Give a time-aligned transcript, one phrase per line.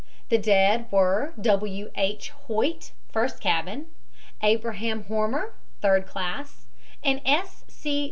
[0.29, 1.91] The dead were W.
[1.95, 2.31] H.
[2.47, 3.85] Hoyte, first cabin;
[4.41, 6.65] Abraham Hormer, third class,
[7.03, 7.63] and S.
[7.67, 7.91] C.